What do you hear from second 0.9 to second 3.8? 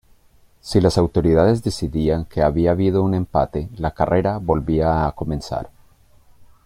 autoridades decidían que había habido un empate,